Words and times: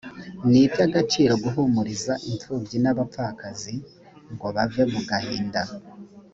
ni 0.49 0.63
by’agaciro 0.71 1.33
guhumuriza 1.43 2.13
imfubyi 2.29 2.77
n’abapfakazi 2.81 3.73
ngo 4.33 4.47
bave 4.55 4.83
mu 4.91 5.01
gahinda 5.09 5.61